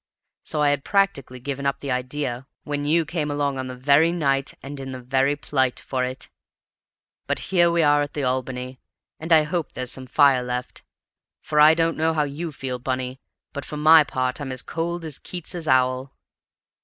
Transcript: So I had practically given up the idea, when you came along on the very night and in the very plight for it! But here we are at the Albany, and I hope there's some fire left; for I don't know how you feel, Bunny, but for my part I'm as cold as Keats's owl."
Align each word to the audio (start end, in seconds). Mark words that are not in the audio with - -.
So 0.41 0.63
I 0.63 0.71
had 0.71 0.83
practically 0.83 1.39
given 1.39 1.67
up 1.67 1.79
the 1.79 1.91
idea, 1.91 2.47
when 2.63 2.85
you 2.85 3.05
came 3.05 3.29
along 3.29 3.59
on 3.59 3.67
the 3.67 3.75
very 3.75 4.11
night 4.11 4.55
and 4.63 4.79
in 4.79 4.93
the 4.93 4.99
very 4.99 5.35
plight 5.35 5.79
for 5.79 6.03
it! 6.03 6.27
But 7.27 7.37
here 7.53 7.69
we 7.69 7.83
are 7.83 8.01
at 8.01 8.15
the 8.15 8.23
Albany, 8.23 8.79
and 9.19 9.31
I 9.31 9.43
hope 9.43 9.73
there's 9.73 9.91
some 9.91 10.07
fire 10.07 10.41
left; 10.41 10.81
for 11.43 11.59
I 11.59 11.75
don't 11.75 11.97
know 11.97 12.15
how 12.15 12.23
you 12.23 12.51
feel, 12.51 12.79
Bunny, 12.79 13.21
but 13.53 13.63
for 13.63 13.77
my 13.77 14.03
part 14.03 14.41
I'm 14.41 14.51
as 14.51 14.63
cold 14.63 15.05
as 15.05 15.19
Keats's 15.19 15.67
owl." 15.67 16.11